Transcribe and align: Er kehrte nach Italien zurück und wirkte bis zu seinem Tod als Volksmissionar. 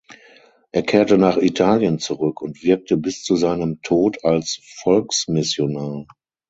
Er 0.71 0.81
kehrte 0.81 1.19
nach 1.19 1.37
Italien 1.37 1.99
zurück 1.99 2.41
und 2.41 2.63
wirkte 2.63 2.97
bis 2.97 3.21
zu 3.23 3.35
seinem 3.35 3.83
Tod 3.83 4.23
als 4.25 4.59
Volksmissionar. 4.81 6.07